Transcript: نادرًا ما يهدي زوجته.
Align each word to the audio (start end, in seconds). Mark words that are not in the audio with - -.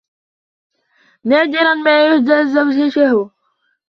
نادرًا 1.29 1.73
ما 1.83 1.93
يهدي 2.05 2.37
زوجته. 2.53 3.11